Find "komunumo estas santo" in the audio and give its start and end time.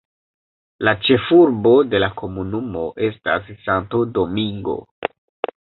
2.23-4.03